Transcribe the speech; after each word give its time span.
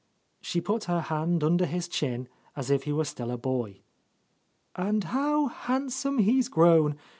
She 0.41 0.61
put 0.61 0.85
her 0.85 0.99
hand 1.01 1.43
under 1.43 1.67
his 1.67 1.87
chin 1.87 2.27
as 2.55 2.71
if 2.71 2.85
he 2.85 2.91
were 2.91 3.05
still 3.05 3.29
a 3.29 3.37
boy. 3.37 3.81
"And 4.75 5.03
how 5.03 5.45
handsome 5.45 6.17
he's 6.17 6.49
grown! 6.49 6.95